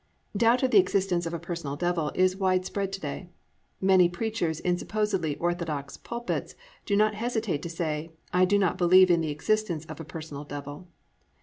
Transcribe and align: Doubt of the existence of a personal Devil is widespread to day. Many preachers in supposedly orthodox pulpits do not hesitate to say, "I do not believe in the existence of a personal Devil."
Doubt 0.35 0.63
of 0.63 0.71
the 0.71 0.79
existence 0.79 1.27
of 1.27 1.33
a 1.35 1.37
personal 1.37 1.75
Devil 1.75 2.11
is 2.15 2.35
widespread 2.35 2.91
to 2.93 2.99
day. 2.99 3.29
Many 3.79 4.09
preachers 4.09 4.59
in 4.59 4.79
supposedly 4.79 5.35
orthodox 5.37 5.95
pulpits 5.95 6.55
do 6.87 6.95
not 6.95 7.13
hesitate 7.13 7.61
to 7.61 7.69
say, 7.69 8.09
"I 8.33 8.45
do 8.45 8.57
not 8.57 8.79
believe 8.79 9.11
in 9.11 9.21
the 9.21 9.29
existence 9.29 9.85
of 9.85 9.99
a 9.99 10.03
personal 10.03 10.43
Devil." 10.43 10.87